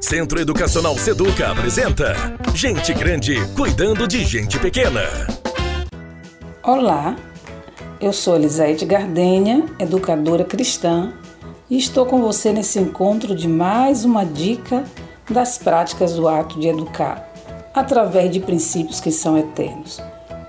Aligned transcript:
Centro 0.00 0.40
Educacional 0.40 0.96
Seduca 0.96 1.50
apresenta 1.50 2.14
Gente 2.54 2.94
Grande 2.94 3.34
cuidando 3.56 4.06
de 4.06 4.24
gente 4.24 4.56
pequena. 4.58 5.02
Olá, 6.62 7.16
eu 8.00 8.12
sou 8.12 8.36
Elisaide 8.36 8.86
Gardenha, 8.86 9.66
educadora 9.76 10.44
cristã, 10.44 11.12
e 11.68 11.76
estou 11.76 12.06
com 12.06 12.22
você 12.22 12.52
nesse 12.52 12.78
encontro 12.78 13.34
de 13.34 13.48
mais 13.48 14.04
uma 14.04 14.24
dica 14.24 14.84
das 15.28 15.58
práticas 15.58 16.14
do 16.14 16.28
ato 16.28 16.60
de 16.60 16.68
educar, 16.68 17.28
através 17.74 18.30
de 18.30 18.38
princípios 18.38 19.00
que 19.00 19.10
são 19.10 19.36
eternos. 19.36 20.00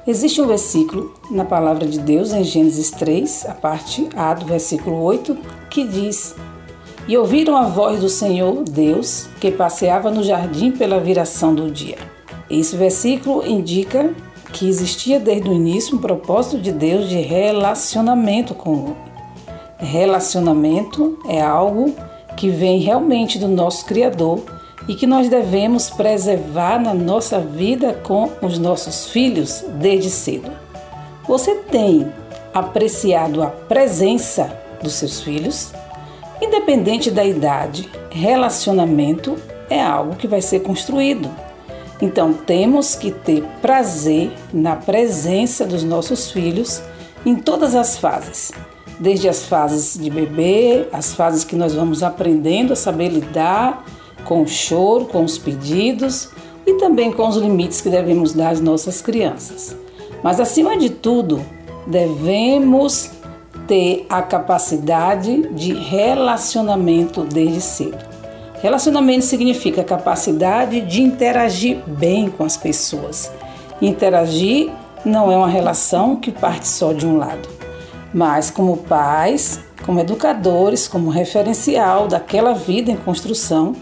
Existe 0.06 0.40
um 0.42 0.48
versículo 0.48 1.14
na 1.32 1.44
palavra 1.44 1.88
de 1.88 2.00
Deus 2.00 2.32
em 2.34 2.44
Gênesis 2.44 2.92
3, 2.92 3.48
a 3.48 3.56
parte 3.56 4.08
A 4.16 4.34
do 4.36 4.46
versículo 4.46 5.02
8, 5.02 5.36
que 5.72 5.88
diz: 5.88 6.36
E 7.10 7.18
ouviram 7.18 7.58
a 7.58 7.64
voz 7.64 8.02
do 8.02 8.08
Senhor 8.08 8.64
Deus 8.64 9.28
que 9.42 9.50
passeava 9.50 10.12
no 10.12 10.22
jardim 10.22 10.70
pela 10.70 11.00
viração 11.00 11.56
do 11.56 11.72
dia. 11.72 11.98
Esse 12.48 12.76
versículo 12.78 13.44
indica 13.48 14.14
que 14.54 14.70
existia 14.70 15.20
desde 15.20 15.50
o 15.50 15.54
início 15.54 15.98
um 15.98 16.00
propósito 16.00 16.60
de 16.60 16.72
Deus 16.72 17.10
de 17.10 17.20
relacionamento 17.20 18.54
com 18.54 18.70
o 18.70 18.84
homem. 18.84 18.96
Relacionamento 19.80 21.18
é 21.28 21.42
algo 21.42 21.96
que 22.38 22.52
vem 22.52 22.80
realmente 22.80 23.40
do 23.40 23.48
nosso 23.48 23.88
Criador 23.88 24.44
e 24.88 24.94
que 24.94 25.08
nós 25.08 25.28
devemos 25.30 25.90
preservar 25.90 26.80
na 26.80 26.94
nossa 26.94 27.40
vida 27.40 27.92
com 28.04 28.30
os 28.40 28.60
nossos 28.60 29.08
filhos 29.08 29.66
desde 29.80 30.12
cedo. 30.12 30.52
Você 31.28 31.56
tem 31.56 32.14
apreciado 32.54 33.42
a 33.42 33.48
presença 33.48 34.56
dos 34.80 34.94
seus 34.94 35.22
filhos? 35.22 35.74
Independente 36.70 37.10
da 37.10 37.26
idade, 37.26 37.90
relacionamento 38.12 39.36
é 39.72 39.82
algo 39.82 40.16
que 40.16 40.28
vai 40.28 40.40
ser 40.40 40.60
construído. 40.60 41.28
Então 42.00 42.32
temos 42.32 42.94
que 42.94 43.10
ter 43.10 43.44
prazer 43.60 44.32
na 44.54 44.76
presença 44.76 45.66
dos 45.66 45.84
nossos 45.84 46.30
filhos 46.30 46.80
em 47.26 47.36
todas 47.36 47.74
as 47.74 47.98
fases 47.98 48.52
desde 49.00 49.28
as 49.28 49.46
fases 49.46 49.98
de 49.98 50.12
bebê, 50.12 50.88
as 50.92 51.16
fases 51.16 51.44
que 51.44 51.56
nós 51.56 51.74
vamos 51.74 52.04
aprendendo 52.04 52.74
a 52.74 52.76
saber 52.76 53.08
lidar 53.08 53.84
com 54.26 54.44
o 54.44 54.48
choro, 54.48 55.06
com 55.06 55.24
os 55.24 55.40
pedidos 55.40 56.30
e 56.68 56.74
também 56.74 57.12
com 57.12 57.28
os 57.28 57.38
limites 57.38 57.82
que 57.82 57.90
devemos 57.90 58.34
dar 58.34 58.50
às 58.50 58.62
nossas 58.62 59.02
crianças. 59.02 59.76
Mas 60.22 60.40
acima 60.40 60.78
de 60.78 60.90
tudo, 60.90 61.44
devemos 61.88 63.10
ter 63.70 64.06
a 64.10 64.22
capacidade 64.22 65.48
de 65.54 65.74
relacionamento 65.74 67.24
desde 67.24 67.62
cedo. 67.62 68.04
Relacionamento 68.62 69.24
significa 69.24 69.86
capacidade 69.86 70.82
de 70.82 71.02
interagir 71.02 71.78
bem 71.88 72.30
com 72.30 72.44
as 72.44 72.58
pessoas. 72.58 73.32
Interagir 73.82 74.70
não 75.06 75.32
é 75.32 75.38
uma 75.38 75.48
relação 75.48 76.18
que 76.18 76.32
parte 76.32 76.68
só 76.68 76.92
de 76.92 77.08
um 77.08 77.18
lado 77.18 77.60
mas 78.14 78.50
como 78.50 78.78
pais, 78.78 79.60
como 79.86 80.00
educadores, 80.00 80.88
como 80.88 81.10
referencial 81.10 82.08
daquela 82.08 82.54
vida 82.54 82.92
em 82.92 82.96
construção, 82.96 83.76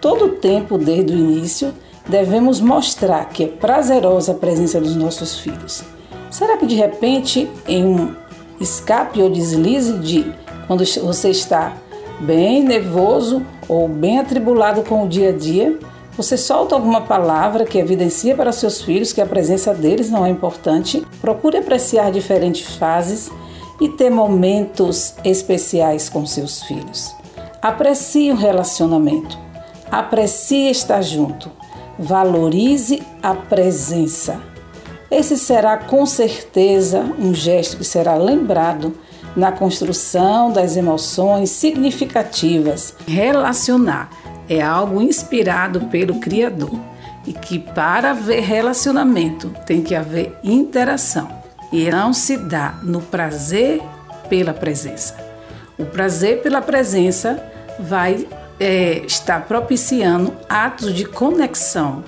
todo 0.00 0.26
o 0.26 0.30
tempo 0.30 0.76
desde 0.76 1.12
o 1.12 1.16
início 1.16 1.72
devemos 2.08 2.60
mostrar 2.60 3.26
que 3.26 3.44
é 3.44 3.46
prazerosa 3.46 4.32
a 4.32 4.34
presença 4.34 4.80
dos 4.80 4.96
nossos 4.96 5.38
filhos. 5.38 5.84
Será 6.30 6.56
que 6.56 6.66
de 6.66 6.74
repente, 6.74 7.48
em 7.66 7.84
um 7.84 8.14
escape 8.60 9.22
ou 9.22 9.30
deslize 9.30 9.94
de 9.98 10.32
quando 10.66 10.84
você 11.02 11.30
está 11.30 11.76
bem 12.20 12.62
nervoso 12.62 13.42
ou 13.68 13.88
bem 13.88 14.18
atribulado 14.18 14.82
com 14.82 15.04
o 15.04 15.08
dia 15.08 15.30
a 15.30 15.32
dia, 15.32 15.78
você 16.16 16.36
solta 16.36 16.74
alguma 16.74 17.02
palavra 17.02 17.64
que 17.64 17.78
evidencia 17.78 18.34
para 18.34 18.50
seus 18.50 18.82
filhos 18.82 19.12
que 19.12 19.20
a 19.20 19.26
presença 19.26 19.72
deles 19.72 20.10
não 20.10 20.26
é 20.26 20.28
importante? 20.28 21.06
Procure 21.20 21.58
apreciar 21.58 22.10
diferentes 22.10 22.74
fases 22.76 23.30
e 23.80 23.88
ter 23.88 24.10
momentos 24.10 25.14
especiais 25.24 26.08
com 26.08 26.26
seus 26.26 26.64
filhos. 26.64 27.14
Aprecie 27.62 28.32
o 28.32 28.36
relacionamento, 28.36 29.38
aprecie 29.90 30.70
estar 30.70 31.02
junto, 31.02 31.50
valorize 31.96 33.02
a 33.22 33.34
presença. 33.34 34.40
Esse 35.10 35.38
será 35.38 35.76
com 35.76 36.04
certeza 36.04 37.00
um 37.18 37.34
gesto 37.34 37.78
que 37.78 37.84
será 37.84 38.14
lembrado 38.14 38.94
na 39.34 39.50
construção 39.52 40.52
das 40.52 40.76
emoções 40.76 41.50
significativas. 41.50 42.94
Relacionar 43.06 44.10
é 44.48 44.60
algo 44.60 45.00
inspirado 45.00 45.82
pelo 45.86 46.20
Criador 46.20 46.78
e 47.26 47.32
que 47.32 47.58
para 47.58 48.10
haver 48.10 48.42
relacionamento 48.42 49.50
tem 49.66 49.82
que 49.82 49.94
haver 49.94 50.38
interação 50.42 51.28
e 51.72 51.90
não 51.90 52.12
se 52.12 52.36
dá 52.36 52.78
no 52.82 53.00
prazer 53.00 53.80
pela 54.28 54.52
presença. 54.52 55.16
O 55.78 55.84
prazer 55.84 56.42
pela 56.42 56.60
presença 56.60 57.42
vai 57.78 58.26
é, 58.58 59.02
estar 59.06 59.46
propiciando 59.46 60.34
atos 60.48 60.92
de 60.92 61.04
conexão, 61.04 62.02